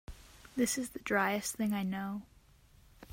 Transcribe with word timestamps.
This 0.55 0.79
is 0.79 0.89
the 0.89 0.99
driest 0.99 1.57
thing 1.57 1.73
I 1.73 1.83
know. 1.83 2.23